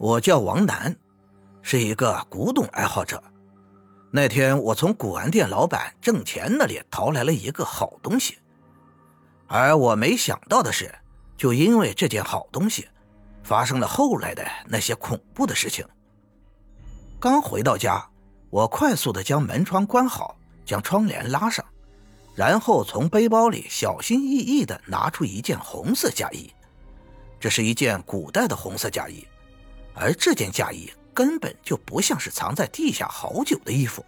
[0.00, 0.96] 我叫王楠，
[1.60, 3.22] 是一个古董爱好者。
[4.10, 8.38] 那天我从古玩店老板挣钱那里淘来了一个好东西，
[9.46, 10.90] 而我没想到的是，
[11.36, 12.88] 就因为这件好东西，
[13.42, 15.86] 发生了后来的那些恐怖的事情。
[17.20, 18.02] 刚回到家，
[18.48, 21.62] 我快速的将门窗关好，将窗帘拉上，
[22.34, 26.50] 然后从背包里小心翼翼的拿出一件红色嫁衣。
[27.38, 29.26] 这是一件古代的红色嫁衣，
[29.94, 30.90] 而这件嫁衣。
[31.12, 34.02] 根本就不像是藏在地下好久的衣服，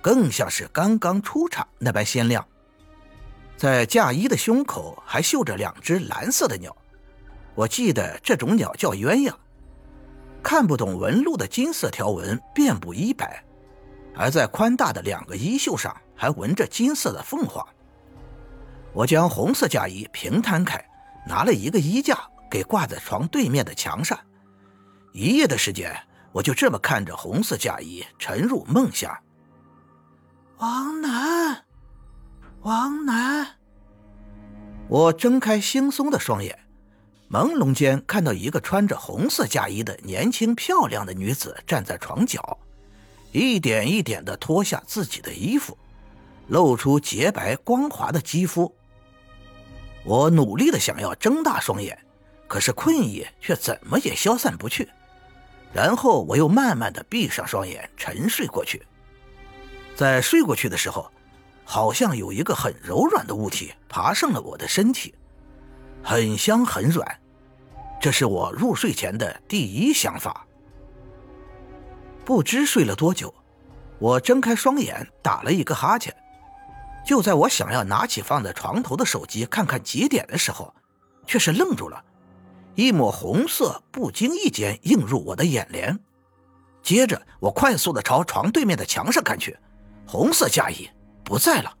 [0.00, 2.42] 更像是刚刚出厂那般鲜亮。
[3.58, 6.74] 在嫁衣的胸口还绣着两只蓝色的鸟，
[7.54, 9.34] 我记得这种鸟叫鸳鸯。
[10.42, 13.44] 看不懂纹路的金色条纹遍布衣摆，
[14.14, 17.66] 而在宽大的两个衣袖上还纹着金色的凤凰。
[18.94, 20.82] 我将红色嫁衣平摊开，
[21.26, 22.18] 拿了一个衣架
[22.50, 24.18] 给挂在床对面的墙上。
[25.16, 25.96] 一夜的时间。
[26.32, 29.10] 我就这么看着红色嫁衣沉入梦乡。
[30.58, 31.64] 王楠，
[32.60, 33.46] 王楠。
[34.86, 36.58] 我睁开惺忪的双眼，
[37.30, 42.58] 朦胧间看到一个穿着红色嫁衣的年轻漂亮的女子站在床角，
[43.32, 45.78] 一点一点的脱下自己的衣服，
[46.48, 48.70] 露出洁白光滑的肌肤。
[50.04, 51.98] 我努力的想要睁大双眼，
[52.46, 54.86] 可是困意却怎么也消散不去。
[55.76, 58.82] 然后我又慢慢的闭上双眼，沉睡过去。
[59.94, 61.12] 在睡过去的时候，
[61.66, 65.14] 好像有一个很柔软的物体爬上了我的身体，
[66.02, 67.06] 很香很软。
[68.00, 70.46] 这是我入睡前的第一想法。
[72.24, 73.34] 不知睡了多久，
[73.98, 76.16] 我睁开双眼，打了一个哈欠。
[77.04, 80.74] 就在我想要拿起放在床头的手机看看几点的时候，
[81.26, 82.02] 却是愣住了。
[82.76, 85.98] 一抹红色不经意间映入我的眼帘，
[86.82, 89.56] 接着我快速的朝床对面的墙上看去，
[90.06, 90.86] 红色嫁衣
[91.24, 91.74] 不在了。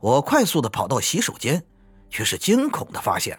[0.00, 1.64] 我快速的跑到洗手间，
[2.10, 3.38] 却是惊恐的发现，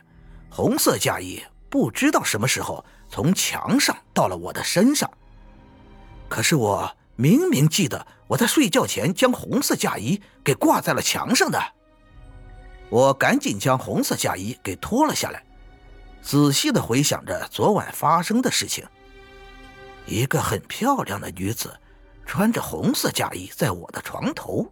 [0.50, 1.40] 红色嫁衣
[1.70, 5.08] 不知道什么时候从墙上到了我的身上。
[6.28, 11.62] 可是我明明记得我在睡觉前将红色嫁衣给挂在了墙上的。
[12.90, 15.44] 我赶紧将红色嫁衣给脱了下来。
[16.26, 18.84] 仔细的回想着昨晚发生的事情。
[20.08, 21.80] 一个很漂亮的女子，
[22.26, 24.68] 穿着红色嫁衣在我的床头，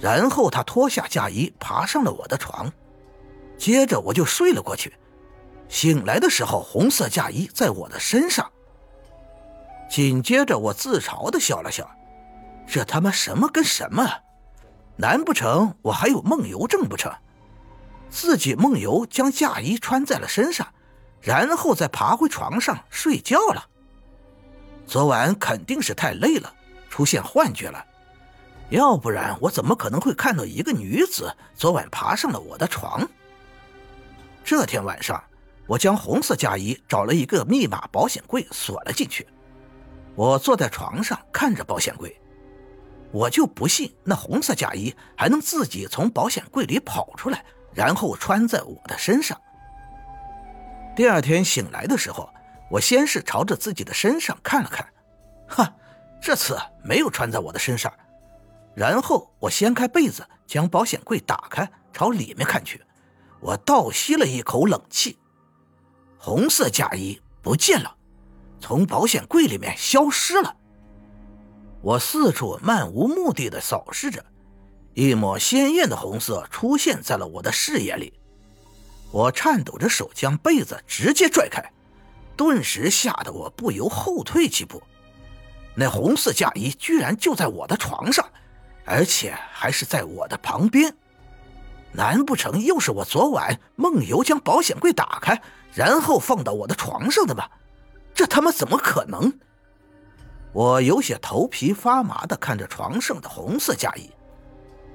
[0.00, 2.70] 然后她脱下嫁衣爬上了我的床，
[3.56, 4.92] 接着我就睡了过去。
[5.68, 8.50] 醒来的时候，红色嫁衣在我的身上。
[9.88, 11.88] 紧接着我自嘲的笑了笑，
[12.66, 14.04] 这他妈什么跟什么？
[14.96, 17.12] 难不成我还有梦游症不成？
[18.10, 20.66] 自己梦游，将嫁衣穿在了身上，
[21.20, 23.64] 然后再爬回床上睡觉了。
[24.86, 26.52] 昨晚肯定是太累了，
[26.88, 27.84] 出现幻觉了，
[28.70, 33.06] 要不然我怎么可能会看到一个女子昨晚爬上了我的床？
[34.44, 35.22] 这天晚上，
[35.66, 39.26] 我将红色嫁衣找了一个密码保险柜锁了进去。
[40.14, 42.16] 我坐在床上看着保险柜，
[43.10, 47.44] 我就不信那红色嫁衣还能自己从保险柜里跑出来。
[47.76, 49.38] 然后穿在我的身上。
[50.96, 52.32] 第二天醒来的时候，
[52.70, 54.88] 我先是朝着自己的身上看了看，
[55.46, 55.76] 哈，
[56.18, 57.92] 这次没有穿在我的身上。
[58.74, 62.82] 然后我掀开被子，将保险柜打开，朝里面看去。
[63.40, 65.18] 我倒吸了一口冷气，
[66.16, 67.94] 红色嫁衣不见了，
[68.58, 70.56] 从保险柜里面消失了。
[71.82, 74.24] 我四处漫无目的的扫视着。
[74.96, 78.14] 一抹鲜艳的红色出现在了我的视野里，
[79.10, 81.62] 我颤抖着手将被子直接拽开，
[82.34, 84.82] 顿时吓得我不由后退几步。
[85.74, 88.26] 那红色嫁衣居然就在我的床上，
[88.86, 90.96] 而且还是在我的旁边，
[91.92, 95.38] 难不成又是我昨晚梦游将保险柜打开，
[95.74, 97.46] 然后放到我的床上的吗？
[98.14, 99.30] 这他妈怎么可能？
[100.54, 104.10] 我有些头皮发麻的看着床上的红色嫁衣。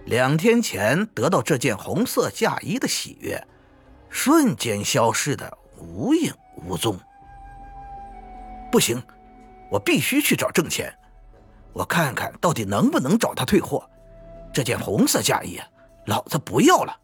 [0.05, 3.41] 两天前得到这件红色嫁衣的喜悦，
[4.09, 6.99] 瞬间消失的无影无踪。
[8.71, 9.01] 不行，
[9.69, 10.93] 我必须去找郑钱，
[11.73, 13.87] 我看看到底能不能找他退货。
[14.53, 15.59] 这件红色嫁衣，
[16.05, 17.00] 老子不要了。